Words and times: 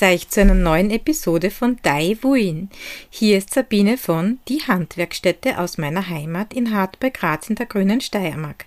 begrüße 0.00 0.14
euch 0.14 0.28
zu 0.28 0.40
einer 0.40 0.54
neuen 0.54 0.90
Episode 0.90 1.50
von 1.50 1.78
Dai 1.82 2.16
Wuin. 2.22 2.70
Hier 3.10 3.38
ist 3.38 3.52
Sabine 3.52 3.98
von 3.98 4.38
Die 4.48 4.62
Handwerkstätte 4.62 5.58
aus 5.58 5.78
meiner 5.78 6.08
Heimat 6.08 6.54
in 6.54 6.74
Hart 6.74 6.98
bei 7.00 7.10
Graz 7.10 7.50
in 7.50 7.56
der 7.56 7.66
grünen 7.66 8.00
Steiermark. 8.00 8.64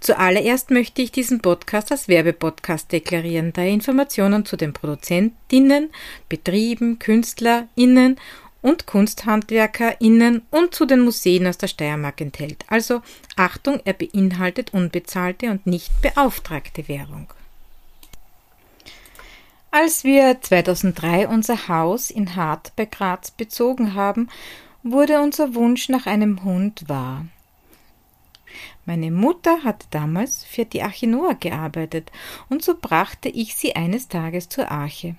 Zuallererst 0.00 0.70
möchte 0.70 1.00
ich 1.00 1.10
diesen 1.10 1.40
Podcast 1.40 1.90
als 1.90 2.08
Werbepodcast 2.08 2.92
deklarieren, 2.92 3.52
da 3.52 3.62
er 3.62 3.68
Informationen 3.68 4.44
zu 4.44 4.56
den 4.56 4.72
Produzentinnen, 4.72 5.90
Betrieben, 6.28 6.98
KünstlerInnen 6.98 8.16
und 8.60 8.86
KunsthandwerkerInnen 8.86 10.42
und 10.50 10.74
zu 10.74 10.84
den 10.84 11.00
Museen 11.00 11.46
aus 11.46 11.58
der 11.58 11.68
Steiermark 11.68 12.20
enthält. 12.20 12.64
Also 12.68 13.00
Achtung, 13.36 13.80
er 13.84 13.94
beinhaltet 13.94 14.74
unbezahlte 14.74 15.50
und 15.50 15.66
nicht 15.66 15.90
beauftragte 16.02 16.88
Werbung. 16.88 17.28
Als 19.76 20.04
wir 20.04 20.40
2003 20.40 21.26
unser 21.26 21.66
Haus 21.66 22.08
in 22.08 22.36
Hart 22.36 22.70
bei 22.76 22.84
Graz 22.84 23.32
bezogen 23.32 23.94
haben, 23.94 24.28
wurde 24.84 25.20
unser 25.20 25.56
Wunsch 25.56 25.88
nach 25.88 26.06
einem 26.06 26.44
Hund 26.44 26.88
wahr. 26.88 27.26
Meine 28.86 29.10
Mutter 29.10 29.64
hatte 29.64 29.88
damals 29.90 30.44
für 30.44 30.64
die 30.64 30.82
Arche 30.82 31.08
Noah 31.08 31.34
gearbeitet, 31.34 32.12
und 32.48 32.62
so 32.62 32.76
brachte 32.80 33.28
ich 33.28 33.56
sie 33.56 33.74
eines 33.74 34.06
Tages 34.06 34.48
zur 34.48 34.70
Arche. 34.70 35.16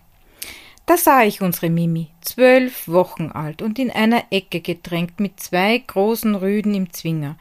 Da 0.85 0.95
sah 0.95 1.25
ich 1.25 1.41
unsere 1.41 1.69
Mimi, 1.69 2.07
zwölf 2.21 2.87
Wochen 2.87 3.31
alt 3.31 3.61
und 3.61 3.77
in 3.77 3.91
einer 3.91 4.23
Ecke 4.29 4.61
gedrängt 4.61 5.19
mit 5.19 5.37
zwei 5.37 5.79
großen 5.79 6.33
Rüden 6.33 6.73
im 6.73 6.93
Zwinger. 6.93 7.35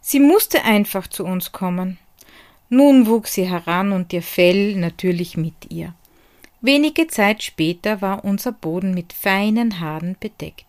Sie 0.00 0.20
musste 0.20 0.62
einfach 0.62 1.08
zu 1.08 1.24
uns 1.24 1.50
kommen. 1.50 1.98
Nun 2.68 3.08
wuchs 3.08 3.34
sie 3.34 3.50
heran 3.50 3.90
und 3.90 4.12
ihr 4.12 4.22
Fell 4.22 4.76
natürlich 4.76 5.36
mit 5.36 5.72
ihr. 5.72 5.92
Wenige 6.64 7.08
Zeit 7.08 7.42
später 7.42 8.00
war 8.00 8.24
unser 8.24 8.52
Boden 8.52 8.94
mit 8.94 9.12
feinen 9.12 9.80
Haaren 9.80 10.16
bedeckt. 10.20 10.64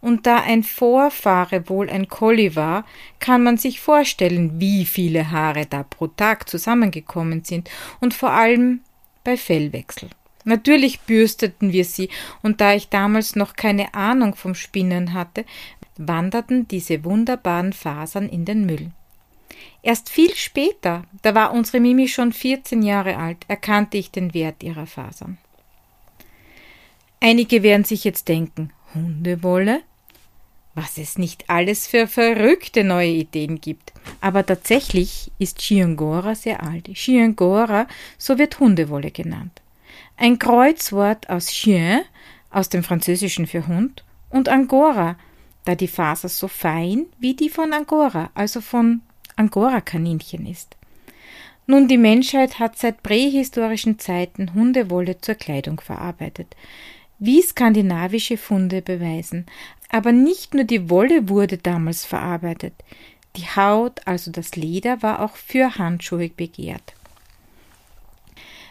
Und 0.00 0.26
da 0.26 0.38
ein 0.38 0.62
Vorfahre 0.62 1.68
wohl 1.68 1.90
ein 1.90 2.08
Collie 2.08 2.56
war, 2.56 2.86
kann 3.20 3.42
man 3.42 3.58
sich 3.58 3.80
vorstellen, 3.80 4.58
wie 4.60 4.86
viele 4.86 5.30
Haare 5.30 5.66
da 5.66 5.82
pro 5.82 6.06
Tag 6.06 6.48
zusammengekommen 6.48 7.44
sind 7.44 7.70
und 8.00 8.14
vor 8.14 8.30
allem 8.30 8.80
bei 9.24 9.36
Fellwechsel. 9.36 10.08
Natürlich 10.44 11.00
bürsteten 11.00 11.72
wir 11.72 11.84
sie, 11.84 12.08
und 12.42 12.62
da 12.62 12.72
ich 12.72 12.88
damals 12.88 13.36
noch 13.36 13.54
keine 13.56 13.92
Ahnung 13.92 14.36
vom 14.36 14.54
Spinnen 14.54 15.12
hatte, 15.12 15.44
wanderten 15.98 16.66
diese 16.68 17.04
wunderbaren 17.04 17.74
Fasern 17.74 18.28
in 18.28 18.46
den 18.46 18.64
Müll. 18.64 18.90
Erst 19.82 20.10
viel 20.10 20.34
später, 20.34 21.04
da 21.22 21.34
war 21.34 21.52
unsere 21.52 21.80
Mimi 21.80 22.08
schon 22.08 22.32
14 22.32 22.82
Jahre 22.82 23.16
alt, 23.16 23.38
erkannte 23.48 23.96
ich 23.96 24.10
den 24.10 24.34
Wert 24.34 24.62
ihrer 24.62 24.86
Fasern. 24.86 25.38
Einige 27.20 27.62
werden 27.62 27.84
sich 27.84 28.04
jetzt 28.04 28.28
denken, 28.28 28.72
Hundewolle? 28.94 29.82
Was 30.74 30.98
es 30.98 31.16
nicht 31.16 31.48
alles 31.48 31.86
für 31.86 32.06
verrückte 32.06 32.84
neue 32.84 33.08
Ideen 33.08 33.60
gibt. 33.60 33.94
Aber 34.20 34.44
tatsächlich 34.44 35.32
ist 35.38 35.60
Chiangora 35.60 36.34
sehr 36.34 36.62
alt. 36.62 36.86
Chiangora, 36.92 37.88
so 38.18 38.38
wird 38.38 38.60
Hundewolle 38.60 39.10
genannt. 39.10 39.62
Ein 40.18 40.38
Kreuzwort 40.38 41.30
aus 41.30 41.46
Chien, 41.46 42.02
aus 42.50 42.68
dem 42.68 42.82
Französischen 42.82 43.46
für 43.46 43.66
Hund, 43.66 44.04
und 44.28 44.48
Angora, 44.48 45.16
da 45.64 45.74
die 45.74 45.88
Faser 45.88 46.28
so 46.28 46.48
fein 46.48 47.06
wie 47.18 47.34
die 47.34 47.48
von 47.48 47.72
Angora, 47.72 48.30
also 48.34 48.60
von 48.60 49.00
Angora-Kaninchen 49.36 50.46
ist. 50.46 50.76
Nun, 51.66 51.88
die 51.88 51.98
Menschheit 51.98 52.58
hat 52.58 52.78
seit 52.78 53.02
prähistorischen 53.02 53.98
Zeiten 53.98 54.54
Hundewolle 54.54 55.20
zur 55.20 55.34
Kleidung 55.34 55.80
verarbeitet, 55.80 56.54
wie 57.18 57.42
skandinavische 57.42 58.36
Funde 58.36 58.82
beweisen. 58.82 59.46
Aber 59.90 60.12
nicht 60.12 60.54
nur 60.54 60.64
die 60.64 60.90
Wolle 60.90 61.28
wurde 61.28 61.58
damals 61.58 62.04
verarbeitet. 62.04 62.74
Die 63.36 63.46
Haut, 63.46 64.00
also 64.06 64.30
das 64.30 64.56
Leder, 64.56 65.02
war 65.02 65.20
auch 65.20 65.36
für 65.36 65.76
Handschuhe 65.76 66.28
begehrt. 66.28 66.94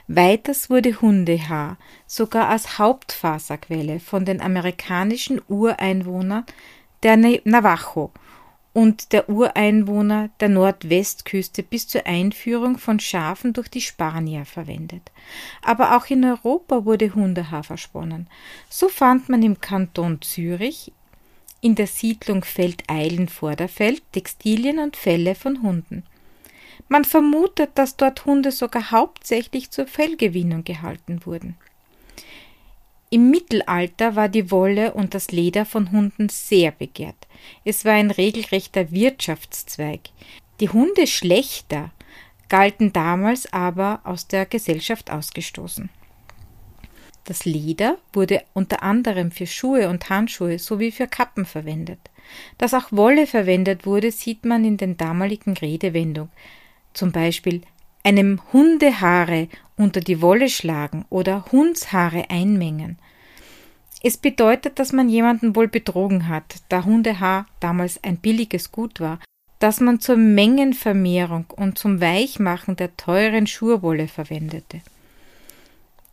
Weiters 0.07 0.69
wurde 0.69 1.01
Hundehaar 1.01 1.77
sogar 2.05 2.49
als 2.49 2.77
Hauptfaserquelle 2.77 3.99
von 3.99 4.23
den 4.23 4.39
amerikanischen 4.39 5.41
Ureinwohnern 5.47 6.45
der 7.03 7.17
Navajo 7.17 8.11
und 8.75 9.13
der 9.13 9.29
Ureinwohner 9.29 10.31
der 10.41 10.49
Nordwestküste 10.49 11.63
bis 11.63 11.87
zur 11.87 12.05
Einführung 12.05 12.77
von 12.77 12.99
Schafen 12.99 13.53
durch 13.53 13.69
die 13.69 13.79
Spanier 13.79 14.43
verwendet. 14.43 15.13
Aber 15.61 15.95
auch 15.95 16.07
in 16.07 16.25
Europa 16.25 16.83
wurde 16.83 17.15
Hundehaar 17.15 17.63
versponnen. 17.63 18.27
So 18.69 18.89
fand 18.89 19.29
man 19.29 19.41
im 19.43 19.61
Kanton 19.61 20.21
Zürich 20.21 20.91
in 21.61 21.75
der 21.75 21.87
Siedlung 21.87 22.43
Feldeilen-Vorderfeld 22.43 24.03
Textilien 24.11 24.79
und 24.79 24.97
Felle 24.97 25.35
von 25.35 25.61
Hunden. 25.63 26.03
Man 26.89 27.05
vermutet, 27.05 27.69
dass 27.75 27.95
dort 27.95 28.25
Hunde 28.25 28.51
sogar 28.51 28.91
hauptsächlich 28.91 29.71
zur 29.71 29.87
Fellgewinnung 29.87 30.65
gehalten 30.65 31.25
wurden. 31.25 31.55
Im 33.15 33.29
Mittelalter 33.29 34.17
war 34.17 34.27
die 34.27 34.51
Wolle 34.51 34.93
und 34.93 35.13
das 35.13 35.31
Leder 35.31 35.63
von 35.63 35.93
Hunden 35.93 36.27
sehr 36.27 36.71
begehrt. 36.71 37.15
Es 37.63 37.85
war 37.85 37.93
ein 37.93 38.11
regelrechter 38.11 38.91
Wirtschaftszweig. 38.91 40.01
Die 40.59 40.67
Hundeschlechter 40.67 41.91
galten 42.49 42.91
damals 42.91 43.53
aber 43.53 44.01
aus 44.03 44.27
der 44.27 44.45
Gesellschaft 44.45 45.11
ausgestoßen. 45.11 45.87
Das 47.23 47.45
Leder 47.45 47.99
wurde 48.11 48.43
unter 48.51 48.83
anderem 48.83 49.31
für 49.31 49.47
Schuhe 49.47 49.87
und 49.87 50.09
Handschuhe 50.09 50.59
sowie 50.59 50.91
für 50.91 51.07
Kappen 51.07 51.45
verwendet. 51.45 51.99
Dass 52.57 52.73
auch 52.73 52.91
Wolle 52.91 53.27
verwendet 53.27 53.85
wurde, 53.85 54.11
sieht 54.11 54.43
man 54.43 54.65
in 54.65 54.75
den 54.75 54.97
damaligen 54.97 55.53
Redewendungen. 55.53 56.33
Zum 56.93 57.13
Beispiel 57.13 57.61
einem 58.03 58.41
Hundehaare 58.51 59.47
unter 59.77 60.01
die 60.01 60.21
Wolle 60.21 60.49
schlagen 60.49 61.05
oder 61.09 61.45
Hundshaare 61.53 62.29
einmengen. 62.29 62.99
Es 64.07 64.17
bedeutet, 64.17 64.77
dass 64.77 64.93
man 64.93 65.09
jemanden 65.09 65.55
wohl 65.55 65.67
betrogen 65.67 66.29
hat, 66.29 66.57
da 66.69 66.85
Hundehaar 66.85 67.47
damals 67.59 68.03
ein 68.03 68.17
billiges 68.17 68.71
Gut 68.71 68.99
war, 68.99 69.17
das 69.57 69.79
man 69.79 69.99
zur 69.99 70.15
Mengenvermehrung 70.15 71.47
und 71.49 71.79
zum 71.79 71.99
Weichmachen 72.01 72.75
der 72.75 72.95
teuren 72.97 73.47
Schurwolle 73.47 74.07
verwendete. 74.07 74.81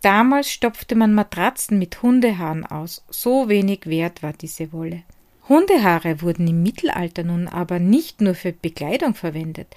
Damals 0.00 0.50
stopfte 0.50 0.94
man 0.94 1.12
Matratzen 1.12 1.78
mit 1.78 2.00
Hundehaaren 2.00 2.64
aus, 2.64 3.04
so 3.10 3.50
wenig 3.50 3.84
wert 3.84 4.22
war 4.22 4.32
diese 4.32 4.72
Wolle. 4.72 5.02
Hundehaare 5.50 6.22
wurden 6.22 6.48
im 6.48 6.62
Mittelalter 6.62 7.24
nun 7.24 7.46
aber 7.46 7.78
nicht 7.78 8.22
nur 8.22 8.34
für 8.34 8.52
Bekleidung 8.52 9.14
verwendet. 9.14 9.76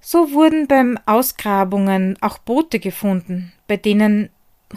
So 0.00 0.32
wurden 0.32 0.68
beim 0.68 0.98
Ausgrabungen 1.04 2.16
auch 2.22 2.38
Boote 2.38 2.78
gefunden, 2.78 3.52
bei 3.68 3.76
denen 3.76 4.30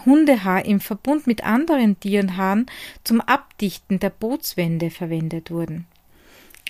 Hundehaar 0.05 0.65
im 0.65 0.79
Verbund 0.79 1.27
mit 1.27 1.43
anderen 1.43 1.99
Tierenhaaren 1.99 2.65
zum 3.03 3.21
Abdichten 3.21 3.99
der 3.99 4.09
Bootswände 4.09 4.89
verwendet 4.89 5.51
wurden. 5.51 5.85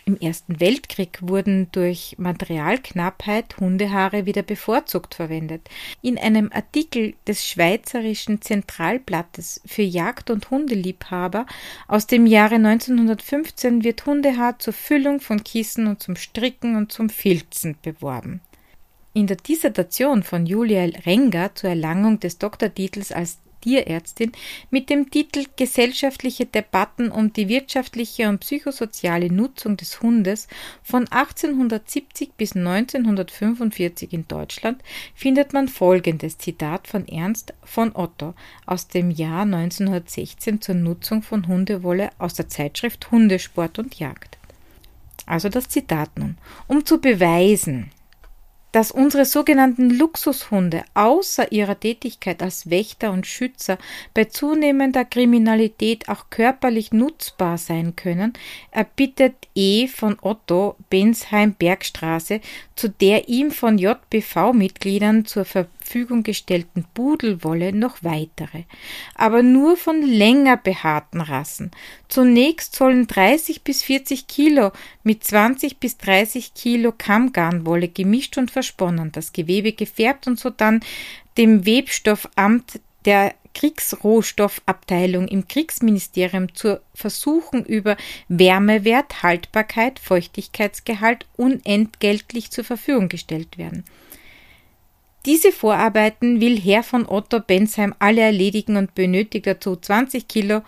Im 0.09 0.17
Ersten 0.19 0.59
Weltkrieg 0.59 1.19
wurden 1.21 1.67
durch 1.71 2.15
Materialknappheit 2.17 3.57
Hundehaare 3.59 4.25
wieder 4.25 4.41
bevorzugt 4.41 5.13
verwendet. 5.13 5.69
In 6.01 6.17
einem 6.17 6.49
Artikel 6.51 7.13
des 7.27 7.45
Schweizerischen 7.45 8.41
Zentralblattes 8.41 9.61
für 9.67 9.83
Jagd- 9.83 10.31
und 10.31 10.49
Hundeliebhaber 10.49 11.45
aus 11.87 12.07
dem 12.07 12.25
Jahre 12.25 12.55
1915 12.55 13.83
wird 13.83 14.03
Hundehaar 14.07 14.57
zur 14.57 14.73
Füllung 14.73 15.19
von 15.19 15.43
Kissen 15.43 15.85
und 15.85 16.01
zum 16.01 16.15
Stricken 16.15 16.75
und 16.75 16.91
zum 16.91 17.09
Filzen 17.09 17.75
beworben. 17.79 18.41
In 19.13 19.25
der 19.25 19.37
Dissertation 19.37 20.21
von 20.21 20.45
Julia 20.45 20.83
Renger 21.05 21.55
zur 21.55 21.71
Erlangung 21.71 22.19
des 22.19 22.37
Doktortitels 22.37 23.11
als 23.11 23.39
Tierärztin 23.61 24.31
mit 24.69 24.89
dem 24.89 25.09
Titel 25.09 25.45
Gesellschaftliche 25.55 26.45
Debatten 26.45 27.11
um 27.11 27.33
die 27.33 27.49
wirtschaftliche 27.49 28.29
und 28.29 28.39
psychosoziale 28.39 29.31
Nutzung 29.31 29.77
des 29.77 30.01
Hundes 30.01 30.47
von 30.83 31.07
1870 31.11 32.33
bis 32.37 32.55
1945 32.55 34.13
in 34.13 34.27
Deutschland 34.27 34.81
findet 35.15 35.53
man 35.53 35.67
folgendes 35.67 36.37
Zitat 36.37 36.87
von 36.87 37.07
Ernst 37.07 37.53
von 37.63 37.95
Otto 37.95 38.33
aus 38.65 38.87
dem 38.87 39.11
Jahr 39.11 39.41
1916 39.41 40.61
zur 40.61 40.75
Nutzung 40.75 41.21
von 41.21 41.47
Hundewolle 41.47 42.11
aus 42.17 42.35
der 42.35 42.47
Zeitschrift 42.47 43.11
Hundesport 43.11 43.79
und 43.79 43.95
Jagd. 43.99 44.37
Also 45.25 45.49
das 45.49 45.67
Zitat 45.67 46.17
nun. 46.17 46.37
Um 46.67 46.85
zu 46.85 46.99
beweisen, 46.99 47.91
dass 48.71 48.91
unsere 48.91 49.25
sogenannten 49.25 49.89
Luxushunde 49.89 50.83
außer 50.93 51.51
ihrer 51.51 51.79
Tätigkeit 51.79 52.41
als 52.43 52.69
Wächter 52.69 53.11
und 53.11 53.25
Schützer 53.25 53.77
bei 54.13 54.25
zunehmender 54.25 55.05
Kriminalität 55.05 56.09
auch 56.09 56.25
körperlich 56.29 56.91
nutzbar 56.91 57.57
sein 57.57 57.95
können, 57.95 58.33
erbittet 58.71 59.35
E. 59.55 59.87
von 59.87 60.17
Otto 60.21 60.75
Bensheim 60.89 61.53
Bergstraße, 61.53 62.41
zu 62.75 62.89
der 62.89 63.27
ihm 63.27 63.51
von 63.51 63.77
JBV-Mitgliedern 63.77 65.25
zur 65.25 65.45
Verfügung 65.89 66.21
gestellten 66.21 66.85
Pudelwolle 66.93 67.73
noch 67.73 68.03
weitere, 68.03 68.65
aber 69.15 69.41
nur 69.41 69.75
von 69.75 70.03
länger 70.03 70.55
behaarten 70.55 71.19
Rassen. 71.19 71.71
Zunächst 72.07 72.75
sollen 72.75 73.07
30 73.07 73.63
bis 73.63 73.81
40 73.81 74.27
Kilo 74.27 74.71
mit 75.01 75.23
20 75.23 75.79
bis 75.79 75.97
30 75.97 76.53
Kilo 76.53 76.93
Kammgarnwolle 76.95 77.87
gemischt 77.87 78.37
und 78.37 78.51
versponnen, 78.51 79.11
das 79.11 79.33
Gewebe 79.33 79.73
gefärbt 79.73 80.27
und 80.27 80.39
sodann 80.39 80.81
dem 81.39 81.65
Webstoffamt 81.65 82.81
der 83.05 83.33
Kriegsrohstoffabteilung 83.55 85.27
im 85.27 85.47
Kriegsministerium 85.47 86.53
zur 86.53 86.81
Versuchung 86.93 87.65
über 87.65 87.97
Wärmewert, 88.27 89.23
Haltbarkeit, 89.23 89.97
Feuchtigkeitsgehalt 89.97 91.25
unentgeltlich 91.35 92.51
zur 92.51 92.63
Verfügung 92.63 93.09
gestellt 93.09 93.57
werden. 93.57 93.85
Diese 95.25 95.51
Vorarbeiten 95.51 96.39
will 96.39 96.59
Herr 96.59 96.83
von 96.83 97.05
Otto 97.07 97.39
Bensheim 97.39 97.93
alle 97.99 98.21
erledigen 98.21 98.77
und 98.77 98.95
benötigt 98.95 99.47
dazu 99.47 99.75
20 99.75 100.27
Kilo 100.27 100.61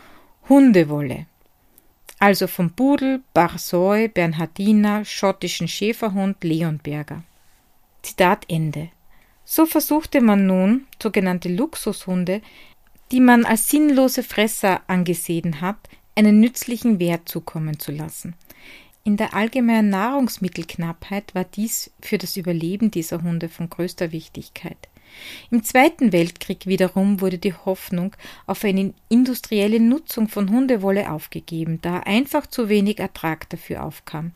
Hundewolle. 0.49 1.25
Also 2.19 2.47
vom 2.47 2.71
Pudel, 2.71 3.21
Barsoi, 3.33 4.07
Bernhardiner, 4.07 5.05
schottischen 5.05 5.67
Schäferhund, 5.67 6.43
Leonberger. 6.43 7.23
Zitat 8.03 8.45
Ende. 8.47 8.89
So 9.45 9.65
versuchte 9.65 10.21
man 10.21 10.45
nun, 10.45 10.85
sogenannte 11.01 11.49
Luxushunde, 11.49 12.41
die 13.11 13.21
man 13.21 13.45
als 13.45 13.69
sinnlose 13.69 14.23
Fresser 14.23 14.81
angesehen 14.87 15.61
hat, 15.61 15.77
einen 16.15 16.39
nützlichen 16.39 16.99
Wert 16.99 17.27
zukommen 17.27 17.79
zu 17.79 17.91
lassen. 17.91 18.35
In 19.03 19.17
der 19.17 19.33
allgemeinen 19.33 19.89
Nahrungsmittelknappheit 19.89 21.33
war 21.33 21.43
dies 21.43 21.91
für 22.01 22.19
das 22.19 22.37
Überleben 22.37 22.91
dieser 22.91 23.23
Hunde 23.23 23.49
von 23.49 23.69
größter 23.69 24.11
Wichtigkeit. 24.11 24.77
Im 25.49 25.63
Zweiten 25.63 26.13
Weltkrieg 26.13 26.67
wiederum 26.67 27.19
wurde 27.19 27.37
die 27.37 27.53
Hoffnung 27.53 28.15
auf 28.45 28.63
eine 28.63 28.93
industrielle 29.09 29.79
Nutzung 29.79 30.27
von 30.27 30.49
Hundewolle 30.49 31.11
aufgegeben, 31.11 31.79
da 31.81 31.99
einfach 32.01 32.47
zu 32.47 32.69
wenig 32.69 32.99
Ertrag 32.99 33.49
dafür 33.49 33.83
aufkam. 33.83 34.31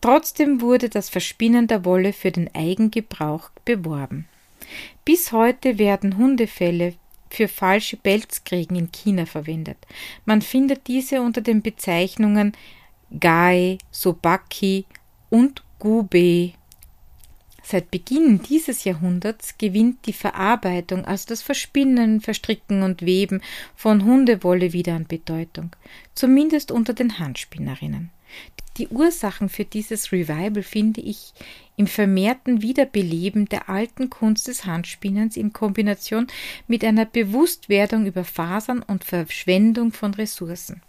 Trotzdem 0.00 0.60
wurde 0.60 0.88
das 0.88 1.08
Verspinnen 1.08 1.66
der 1.68 1.84
Wolle 1.84 2.12
für 2.12 2.30
den 2.30 2.54
Eigengebrauch 2.54 3.50
beworben. 3.64 4.26
Bis 5.04 5.32
heute 5.32 5.78
werden 5.78 6.16
Hundefelle 6.16 6.94
für 7.30 7.48
falsche 7.48 7.96
Pelzkriegen 7.96 8.76
in 8.76 8.92
China 8.92 9.26
verwendet. 9.26 9.78
Man 10.24 10.42
findet 10.42 10.86
diese 10.86 11.20
unter 11.20 11.40
den 11.40 11.62
Bezeichnungen 11.62 12.52
Gai, 13.18 13.78
Sobaki 13.90 14.84
und 15.30 15.62
Gube. 15.78 16.52
Seit 17.62 17.90
Beginn 17.90 18.40
dieses 18.42 18.84
Jahrhunderts 18.84 19.58
gewinnt 19.58 20.06
die 20.06 20.12
Verarbeitung, 20.12 21.04
also 21.04 21.26
das 21.28 21.42
Verspinnen, 21.42 22.20
Verstricken 22.20 22.82
und 22.82 23.02
Weben 23.02 23.42
von 23.76 24.04
Hundewolle 24.04 24.72
wieder 24.72 24.94
an 24.94 25.06
Bedeutung, 25.06 25.76
zumindest 26.14 26.70
unter 26.70 26.94
den 26.94 27.18
Handspinnerinnen. 27.18 28.10
Die 28.78 28.88
Ursachen 28.88 29.48
für 29.48 29.64
dieses 29.64 30.12
Revival 30.12 30.62
finde 30.62 31.00
ich 31.00 31.32
im 31.76 31.86
vermehrten 31.86 32.62
Wiederbeleben 32.62 33.46
der 33.46 33.68
alten 33.68 34.08
Kunst 34.08 34.48
des 34.48 34.64
Handspinnens 34.64 35.36
in 35.36 35.52
Kombination 35.52 36.26
mit 36.68 36.84
einer 36.84 37.04
Bewusstwerdung 37.04 38.06
über 38.06 38.24
Fasern 38.24 38.82
und 38.82 39.04
Verschwendung 39.04 39.92
von 39.92 40.14
Ressourcen. 40.14 40.82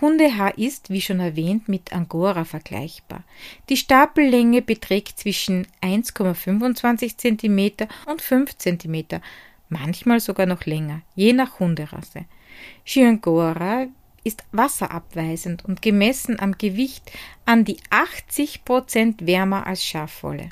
Hundehaar 0.00 0.58
ist, 0.58 0.90
wie 0.90 1.00
schon 1.00 1.20
erwähnt, 1.20 1.68
mit 1.68 1.92
Angora 1.92 2.44
vergleichbar. 2.44 3.24
Die 3.68 3.76
Stapellänge 3.76 4.62
beträgt 4.62 5.18
zwischen 5.18 5.66
1,25 5.82 7.16
cm 7.16 7.88
und 8.06 8.20
5 8.20 8.56
cm, 8.56 9.20
manchmal 9.68 10.20
sogar 10.20 10.46
noch 10.46 10.66
länger, 10.66 11.02
je 11.14 11.32
nach 11.32 11.60
Hunderasse. 11.60 12.24
Chiangora 12.84 13.86
ist 14.24 14.42
wasserabweisend 14.52 15.64
und 15.64 15.82
gemessen 15.82 16.40
am 16.40 16.56
Gewicht 16.56 17.12
an 17.44 17.64
die 17.64 17.78
80 17.90 18.64
Prozent 18.64 19.26
wärmer 19.26 19.66
als 19.66 19.84
Schafwolle. 19.84 20.48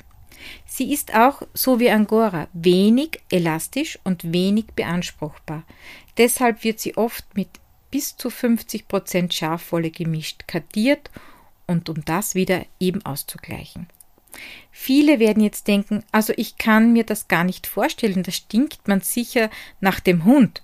Sie 0.65 0.91
ist 0.91 1.15
auch, 1.15 1.41
so 1.53 1.79
wie 1.79 1.89
Angora, 1.89 2.47
wenig 2.53 3.21
elastisch 3.31 3.97
und 4.03 4.33
wenig 4.33 4.67
beanspruchbar. 4.75 5.63
Deshalb 6.17 6.63
wird 6.63 6.79
sie 6.79 6.97
oft 6.97 7.25
mit 7.35 7.49
bis 7.93 8.17
zu 8.17 8.31
50 8.31 8.87
Prozent 8.87 9.35
Schafwolle 9.35 9.91
gemischt, 9.91 10.47
kartiert 10.47 11.11
und 11.67 11.89
um 11.89 12.03
das 12.03 12.33
wieder 12.33 12.65
eben 12.79 13.05
auszugleichen. 13.05 13.85
Viele 14.71 15.19
werden 15.19 15.43
jetzt 15.43 15.67
denken, 15.67 16.03
also 16.11 16.33
ich 16.35 16.57
kann 16.57 16.91
mir 16.91 17.03
das 17.03 17.27
gar 17.27 17.43
nicht 17.43 17.67
vorstellen, 17.67 18.23
da 18.23 18.31
stinkt 18.31 18.87
man 18.87 19.01
sicher 19.01 19.51
nach 19.79 19.99
dem 19.99 20.25
Hund. 20.25 20.63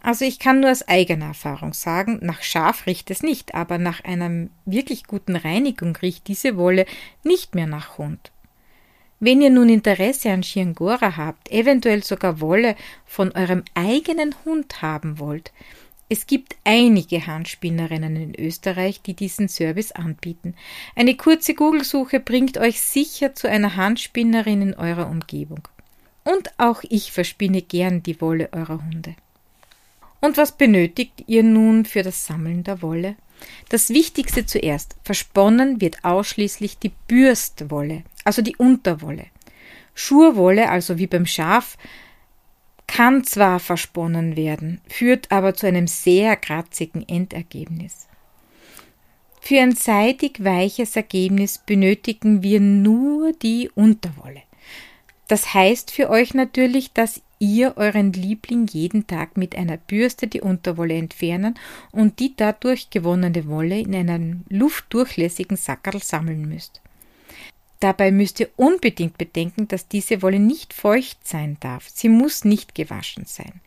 Also 0.00 0.24
ich 0.24 0.38
kann 0.38 0.60
nur 0.60 0.70
aus 0.70 0.88
eigener 0.88 1.26
Erfahrung 1.26 1.74
sagen, 1.74 2.20
nach 2.22 2.42
Schaf 2.42 2.86
riecht 2.86 3.10
es 3.10 3.22
nicht, 3.22 3.54
aber 3.54 3.76
nach 3.76 4.02
einer 4.02 4.48
wirklich 4.64 5.04
guten 5.04 5.36
Reinigung 5.36 5.94
riecht 5.96 6.26
diese 6.26 6.56
Wolle 6.56 6.86
nicht 7.22 7.54
mehr 7.54 7.66
nach 7.66 7.98
Hund. 7.98 8.32
Wenn 9.20 9.42
ihr 9.42 9.50
nun 9.50 9.68
Interesse 9.68 10.30
an 10.30 10.40
Chiangora 10.40 11.18
habt, 11.18 11.50
eventuell 11.50 12.02
sogar 12.02 12.40
Wolle 12.40 12.76
von 13.04 13.30
eurem 13.32 13.62
eigenen 13.74 14.34
Hund 14.46 14.80
haben 14.80 15.18
wollt, 15.18 15.52
es 16.08 16.26
gibt 16.26 16.56
einige 16.64 17.26
Handspinnerinnen 17.26 18.16
in 18.16 18.34
Österreich, 18.34 19.00
die 19.00 19.14
diesen 19.14 19.48
Service 19.48 19.92
anbieten. 19.92 20.54
Eine 20.94 21.16
kurze 21.16 21.54
Google-Suche 21.54 22.20
bringt 22.20 22.58
euch 22.58 22.80
sicher 22.80 23.34
zu 23.34 23.48
einer 23.48 23.76
Handspinnerin 23.76 24.62
in 24.62 24.74
eurer 24.74 25.08
Umgebung. 25.08 25.66
Und 26.24 26.52
auch 26.58 26.82
ich 26.88 27.12
verspinne 27.12 27.62
gern 27.62 28.02
die 28.02 28.20
Wolle 28.20 28.50
eurer 28.52 28.82
Hunde. 28.84 29.14
Und 30.20 30.36
was 30.36 30.52
benötigt 30.52 31.24
ihr 31.26 31.42
nun 31.42 31.84
für 31.84 32.02
das 32.02 32.26
Sammeln 32.26 32.64
der 32.64 32.80
Wolle? 32.82 33.16
Das 33.68 33.90
Wichtigste 33.90 34.46
zuerst. 34.46 34.96
Versponnen 35.04 35.80
wird 35.80 36.04
ausschließlich 36.04 36.78
die 36.78 36.92
Bürstwolle, 37.08 38.04
also 38.24 38.40
die 38.40 38.56
Unterwolle. 38.56 39.26
Schurwolle, 39.94 40.70
also 40.70 40.98
wie 40.98 41.06
beim 41.06 41.26
Schaf, 41.26 41.76
kann 42.94 43.24
zwar 43.24 43.58
versponnen 43.58 44.36
werden, 44.36 44.80
führt 44.86 45.32
aber 45.32 45.54
zu 45.54 45.66
einem 45.66 45.88
sehr 45.88 46.36
kratzigen 46.36 47.04
Endergebnis. 47.08 48.06
Für 49.40 49.60
ein 49.60 49.74
seitig 49.74 50.44
weiches 50.44 50.94
Ergebnis 50.94 51.58
benötigen 51.58 52.44
wir 52.44 52.60
nur 52.60 53.32
die 53.32 53.68
Unterwolle. 53.74 54.42
Das 55.26 55.54
heißt 55.54 55.90
für 55.90 56.08
euch 56.08 56.34
natürlich, 56.34 56.92
dass 56.92 57.20
ihr 57.40 57.76
euren 57.78 58.12
Liebling 58.12 58.68
jeden 58.68 59.08
Tag 59.08 59.36
mit 59.36 59.56
einer 59.56 59.76
Bürste 59.76 60.28
die 60.28 60.40
Unterwolle 60.40 60.94
entfernen 60.94 61.56
und 61.90 62.20
die 62.20 62.36
dadurch 62.36 62.90
gewonnene 62.90 63.48
Wolle 63.48 63.80
in 63.80 63.96
einen 63.96 64.44
luftdurchlässigen 64.48 65.56
Sackerl 65.56 66.00
sammeln 66.00 66.48
müsst. 66.48 66.80
Dabei 67.84 68.12
müsst 68.12 68.40
ihr 68.40 68.48
unbedingt 68.56 69.18
bedenken, 69.18 69.68
dass 69.68 69.88
diese 69.88 70.22
Wolle 70.22 70.38
nicht 70.38 70.72
feucht 70.72 71.28
sein 71.28 71.58
darf. 71.60 71.86
Sie 71.92 72.08
muss 72.08 72.42
nicht 72.46 72.74
gewaschen 72.74 73.26
sein. 73.26 73.60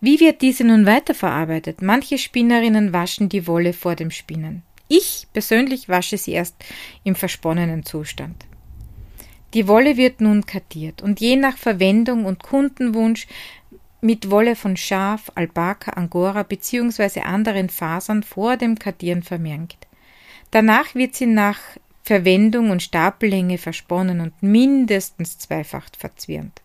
Wie 0.00 0.20
wird 0.20 0.40
diese 0.40 0.62
nun 0.62 0.86
weiterverarbeitet? 0.86 1.82
Manche 1.82 2.16
Spinnerinnen 2.16 2.92
waschen 2.92 3.28
die 3.28 3.48
Wolle 3.48 3.72
vor 3.72 3.96
dem 3.96 4.12
Spinnen. 4.12 4.62
Ich 4.86 5.26
persönlich 5.32 5.88
wasche 5.88 6.16
sie 6.16 6.30
erst 6.30 6.54
im 7.02 7.16
versponnenen 7.16 7.84
Zustand. 7.84 8.46
Die 9.52 9.66
Wolle 9.66 9.96
wird 9.96 10.20
nun 10.20 10.46
kartiert 10.46 11.02
und 11.02 11.18
je 11.18 11.34
nach 11.34 11.56
Verwendung 11.56 12.24
und 12.24 12.44
Kundenwunsch 12.44 13.26
mit 14.00 14.30
Wolle 14.30 14.54
von 14.54 14.76
Schaf, 14.76 15.32
Alpaka, 15.34 15.90
Angora 15.90 16.44
bzw. 16.44 17.22
anderen 17.22 17.68
Fasern 17.68 18.22
vor 18.22 18.56
dem 18.56 18.78
Kartieren 18.78 19.24
vermengt. 19.24 19.88
Danach 20.52 20.94
wird 20.94 21.16
sie 21.16 21.26
nach 21.26 21.58
Verwendung 22.08 22.70
und 22.70 22.82
Stapellänge 22.82 23.58
versponnen 23.58 24.22
und 24.22 24.42
mindestens 24.42 25.36
zweifach 25.36 25.88
verzwirnt. 25.94 26.62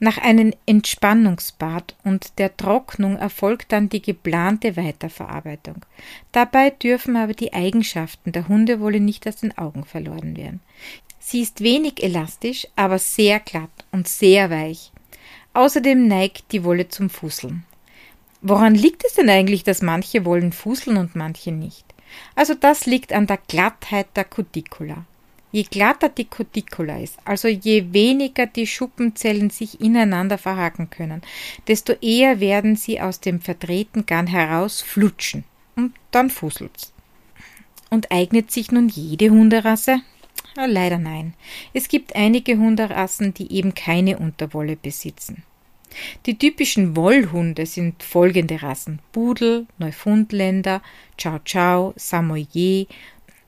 Nach 0.00 0.16
einem 0.16 0.54
Entspannungsbad 0.64 1.94
und 2.02 2.38
der 2.38 2.56
Trocknung 2.56 3.18
erfolgt 3.18 3.72
dann 3.72 3.90
die 3.90 4.00
geplante 4.00 4.78
Weiterverarbeitung. 4.78 5.84
Dabei 6.32 6.70
dürfen 6.70 7.14
aber 7.16 7.34
die 7.34 7.52
Eigenschaften 7.52 8.32
der 8.32 8.48
Hundewolle 8.48 9.00
nicht 9.00 9.28
aus 9.28 9.36
den 9.36 9.56
Augen 9.58 9.84
verloren 9.84 10.34
werden. 10.34 10.60
Sie 11.18 11.42
ist 11.42 11.60
wenig 11.60 12.02
elastisch, 12.02 12.66
aber 12.74 12.98
sehr 12.98 13.40
glatt 13.40 13.84
und 13.92 14.08
sehr 14.08 14.48
weich. 14.48 14.92
Außerdem 15.52 16.08
neigt 16.08 16.52
die 16.52 16.64
Wolle 16.64 16.88
zum 16.88 17.10
Fusseln. 17.10 17.66
Woran 18.40 18.74
liegt 18.74 19.04
es 19.04 19.12
denn 19.12 19.28
eigentlich, 19.28 19.62
dass 19.62 19.82
manche 19.82 20.24
Wollen 20.24 20.52
fusseln 20.52 20.96
und 20.96 21.14
manche 21.14 21.52
nicht? 21.52 21.93
Also 22.34 22.54
das 22.54 22.86
liegt 22.86 23.12
an 23.12 23.26
der 23.26 23.38
Glattheit 23.48 24.08
der 24.16 24.24
Cuticula. 24.24 25.04
Je 25.52 25.62
glatter 25.62 26.08
die 26.08 26.24
Cuticula 26.24 26.98
ist, 26.98 27.16
also 27.24 27.46
je 27.46 27.92
weniger 27.92 28.46
die 28.46 28.66
Schuppenzellen 28.66 29.50
sich 29.50 29.80
ineinander 29.80 30.36
verhaken 30.36 30.90
können, 30.90 31.22
desto 31.68 31.92
eher 31.92 32.40
werden 32.40 32.74
sie 32.74 33.00
aus 33.00 33.20
dem 33.20 33.40
verdrehten 33.40 34.04
Garn 34.04 34.26
heraus 34.26 34.82
flutschen 34.82 35.44
und 35.76 35.94
dann 36.10 36.28
fusselt's. 36.28 36.92
Und 37.88 38.10
eignet 38.10 38.50
sich 38.50 38.72
nun 38.72 38.88
jede 38.88 39.30
Hunderasse? 39.30 40.00
Leider 40.56 40.98
nein. 40.98 41.34
Es 41.72 41.86
gibt 41.86 42.16
einige 42.16 42.58
Hunderassen, 42.58 43.32
die 43.32 43.52
eben 43.52 43.74
keine 43.74 44.18
Unterwolle 44.18 44.74
besitzen. 44.74 45.44
Die 46.26 46.38
typischen 46.38 46.96
Wollhunde 46.96 47.66
sind 47.66 48.02
folgende 48.02 48.62
Rassen: 48.62 49.00
Pudel, 49.12 49.66
Neufundländer, 49.78 50.82
Chow 51.20 51.40
Chow, 51.44 51.92
Samoyed, 51.96 52.88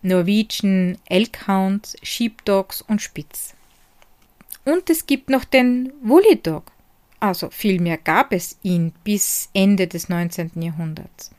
Norwegian 0.02 0.98
Elkhounds, 1.06 1.96
Sheepdogs 2.02 2.82
und 2.82 3.02
Spitz. 3.02 3.54
Und 4.64 4.90
es 4.90 5.06
gibt 5.06 5.30
noch 5.30 5.44
den 5.44 5.92
Woolly 6.02 6.40
Dog. 6.42 6.72
Also 7.20 7.50
vielmehr 7.50 7.98
gab 7.98 8.32
es 8.32 8.58
ihn 8.62 8.92
bis 9.04 9.48
Ende 9.54 9.86
des 9.86 10.08
19. 10.08 10.50
Jahrhunderts. 10.60 11.30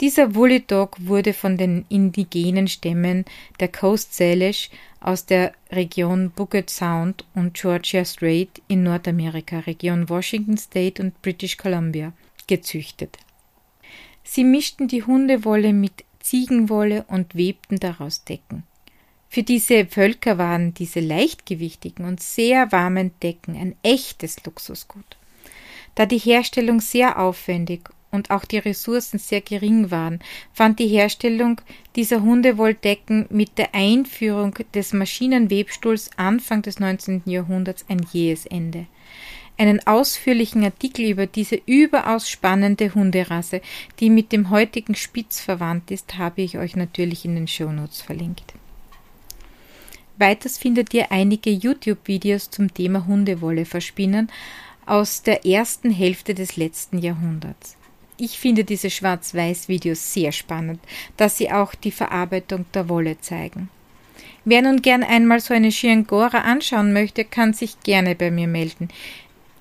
Dieser 0.00 0.36
Woolly 0.36 0.60
Dog 0.60 0.96
wurde 1.00 1.32
von 1.32 1.56
den 1.56 1.84
indigenen 1.88 2.68
Stämmen 2.68 3.24
der 3.58 3.66
Coast 3.66 4.14
Salish 4.14 4.70
aus 5.00 5.26
der 5.26 5.52
Region 5.72 6.30
Puget 6.30 6.70
Sound 6.70 7.24
und 7.34 7.54
Georgia 7.54 8.04
Strait 8.04 8.62
in 8.68 8.84
Nordamerika, 8.84 9.58
Region 9.60 10.08
Washington 10.08 10.56
State 10.56 11.02
und 11.02 11.20
British 11.20 11.56
Columbia, 11.56 12.12
gezüchtet. 12.46 13.18
Sie 14.22 14.44
mischten 14.44 14.86
die 14.86 15.02
Hundewolle 15.02 15.72
mit 15.72 16.04
Ziegenwolle 16.20 17.04
und 17.08 17.34
webten 17.34 17.80
daraus 17.80 18.22
Decken. 18.22 18.62
Für 19.28 19.42
diese 19.42 19.84
Völker 19.86 20.38
waren 20.38 20.74
diese 20.74 21.00
leichtgewichtigen 21.00 22.04
und 22.04 22.20
sehr 22.20 22.70
warmen 22.70 23.10
Decken 23.20 23.56
ein 23.56 23.74
echtes 23.82 24.44
Luxusgut. 24.44 25.16
Da 25.96 26.06
die 26.06 26.18
Herstellung 26.18 26.80
sehr 26.80 27.18
aufwendig 27.18 27.90
und 28.10 28.30
auch 28.30 28.44
die 28.44 28.58
Ressourcen 28.58 29.18
sehr 29.18 29.40
gering 29.40 29.90
waren, 29.90 30.20
fand 30.52 30.78
die 30.78 30.88
Herstellung 30.88 31.60
dieser 31.96 32.22
Hundewolldecken 32.22 33.26
mit 33.30 33.58
der 33.58 33.74
Einführung 33.74 34.54
des 34.74 34.92
Maschinenwebstuhls 34.92 36.10
Anfang 36.16 36.62
des 36.62 36.78
19. 36.80 37.22
Jahrhunderts 37.26 37.84
ein 37.88 38.04
jähes 38.12 38.46
Ende. 38.46 38.86
Einen 39.56 39.84
ausführlichen 39.86 40.62
Artikel 40.62 41.04
über 41.10 41.26
diese 41.26 41.60
überaus 41.66 42.30
spannende 42.30 42.94
Hunderasse, 42.94 43.60
die 43.98 44.08
mit 44.08 44.30
dem 44.30 44.50
heutigen 44.50 44.94
Spitz 44.94 45.40
verwandt 45.40 45.90
ist, 45.90 46.16
habe 46.16 46.42
ich 46.42 46.58
euch 46.58 46.76
natürlich 46.76 47.24
in 47.24 47.34
den 47.34 47.48
Shownotes 47.48 48.00
verlinkt. 48.00 48.54
Weiters 50.16 50.58
findet 50.58 50.94
ihr 50.94 51.10
einige 51.10 51.50
YouTube-Videos 51.50 52.50
zum 52.50 52.72
Thema 52.72 53.06
Hundewolle 53.06 53.64
verspinnen 53.64 54.30
aus 54.86 55.22
der 55.22 55.46
ersten 55.46 55.90
Hälfte 55.90 56.34
des 56.34 56.56
letzten 56.56 56.98
Jahrhunderts. 56.98 57.77
Ich 58.20 58.40
finde 58.40 58.64
diese 58.64 58.90
Schwarz-Weiß-Videos 58.90 60.12
sehr 60.12 60.32
spannend, 60.32 60.80
da 61.16 61.28
sie 61.28 61.52
auch 61.52 61.76
die 61.76 61.92
Verarbeitung 61.92 62.66
der 62.74 62.88
Wolle 62.88 63.20
zeigen. 63.20 63.68
Wer 64.44 64.62
nun 64.62 64.82
gern 64.82 65.04
einmal 65.04 65.38
so 65.38 65.54
eine 65.54 65.70
Shiangora 65.70 66.38
anschauen 66.38 66.92
möchte, 66.92 67.24
kann 67.24 67.52
sich 67.52 67.80
gerne 67.84 68.16
bei 68.16 68.32
mir 68.32 68.48
melden. 68.48 68.88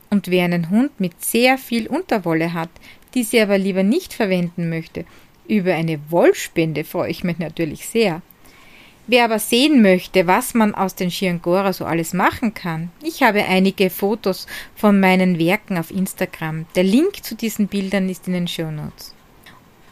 Und 0.10 0.30
wer 0.30 0.46
einen 0.46 0.72
Hund 0.72 1.00
mit 1.00 1.24
sehr 1.24 1.60
viel 1.60 1.86
Unterwolle 1.86 2.54
hat, 2.54 2.70
die 3.14 3.24
sie 3.24 3.40
aber 3.40 3.60
lieber 3.60 3.84
nicht 3.84 4.14
verwenden 4.14 4.70
möchte, 4.70 5.06
über 5.48 5.76
eine 5.76 6.00
Wollspende 6.10 6.84
freue 6.84 7.12
ich 7.12 7.24
mich 7.24 7.38
natürlich 7.38 7.88
sehr. 7.88 8.24
Wer 9.10 9.24
aber 9.24 9.40
sehen 9.40 9.82
möchte, 9.82 10.28
was 10.28 10.54
man 10.54 10.76
aus 10.76 10.94
den 10.94 11.10
Shiangora 11.10 11.72
so 11.72 11.86
alles 11.86 12.14
machen 12.14 12.54
kann, 12.54 12.92
ich 13.02 13.24
habe 13.24 13.46
einige 13.46 13.90
Fotos 13.90 14.48
von 14.76 15.00
meinen 15.00 15.40
Werken 15.40 15.78
auf 15.78 15.92
Instagram. 15.92 16.66
Der 16.76 16.84
Link 16.84 17.24
zu 17.24 17.34
diesen 17.36 17.68
Bildern 17.68 18.10
ist 18.10 18.28
in 18.28 18.34
den 18.34 18.50
Show 18.50 18.70
Notes. 18.70 19.16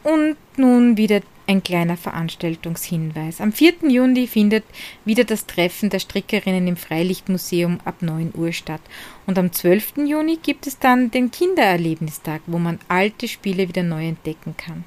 Und 0.04 0.36
nun 0.58 0.98
wieder 0.98 1.22
ein 1.48 1.64
kleiner 1.64 1.96
Veranstaltungshinweis. 1.96 3.40
Am 3.40 3.54
4. 3.54 3.88
Juni 3.88 4.28
findet 4.28 4.66
wieder 5.06 5.24
das 5.24 5.46
Treffen 5.46 5.90
der 5.90 6.00
Strickerinnen 6.00 6.68
im 6.68 6.76
Freilichtmuseum 6.76 7.80
ab 7.86 8.02
9 8.02 8.34
Uhr 8.36 8.52
statt. 8.52 8.82
Und 9.26 9.40
am 9.40 9.54
12. 9.54 9.94
Juni 10.08 10.40
gibt 10.42 10.68
es 10.68 10.78
dann 10.78 11.10
den 11.10 11.32
Kindererlebnistag, 11.32 12.42
wo 12.48 12.58
man 12.58 12.80
alte 12.90 13.30
Spiele 13.30 13.68
wieder 13.68 13.84
neu 13.84 14.08
entdecken 14.08 14.56
kann. 14.58 14.84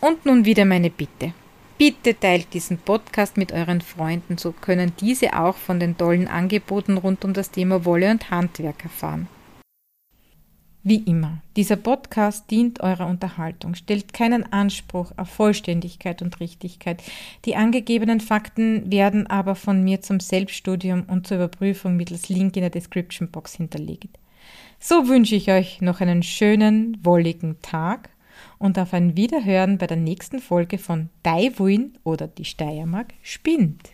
Und 0.00 0.24
nun 0.24 0.44
wieder 0.44 0.64
meine 0.64 0.90
Bitte. 0.90 1.32
Bitte 1.78 2.18
teilt 2.18 2.54
diesen 2.54 2.78
Podcast 2.78 3.36
mit 3.36 3.52
euren 3.52 3.82
Freunden, 3.82 4.38
so 4.38 4.52
können 4.52 4.92
diese 4.98 5.38
auch 5.38 5.56
von 5.56 5.78
den 5.78 5.98
tollen 5.98 6.26
Angeboten 6.26 6.96
rund 6.96 7.22
um 7.22 7.34
das 7.34 7.50
Thema 7.50 7.84
Wolle 7.84 8.10
und 8.10 8.30
Handwerk 8.30 8.82
erfahren. 8.82 9.28
Wie 10.82 11.02
immer, 11.02 11.42
dieser 11.54 11.76
Podcast 11.76 12.50
dient 12.50 12.80
eurer 12.80 13.08
Unterhaltung, 13.08 13.74
stellt 13.74 14.14
keinen 14.14 14.50
Anspruch 14.52 15.12
auf 15.18 15.28
Vollständigkeit 15.28 16.22
und 16.22 16.40
Richtigkeit. 16.40 17.02
Die 17.44 17.56
angegebenen 17.56 18.20
Fakten 18.20 18.90
werden 18.90 19.26
aber 19.26 19.54
von 19.54 19.84
mir 19.84 20.00
zum 20.00 20.18
Selbststudium 20.18 21.02
und 21.08 21.26
zur 21.26 21.36
Überprüfung 21.38 21.96
mittels 21.96 22.30
Link 22.30 22.56
in 22.56 22.62
der 22.62 22.70
Description 22.70 23.28
Box 23.30 23.54
hinterlegt. 23.56 24.16
So 24.78 25.08
wünsche 25.08 25.34
ich 25.34 25.50
euch 25.50 25.82
noch 25.82 26.00
einen 26.00 26.22
schönen, 26.22 26.96
wolligen 27.02 27.60
Tag 27.60 28.08
und 28.58 28.78
auf 28.78 28.92
ein 28.92 29.16
Wiederhören 29.16 29.78
bei 29.78 29.86
der 29.86 29.96
nächsten 29.96 30.40
Folge 30.40 30.78
von 30.78 31.08
Daiwuin 31.22 31.98
oder 32.04 32.26
die 32.28 32.44
Steiermark 32.44 33.14
spinnt. 33.22 33.90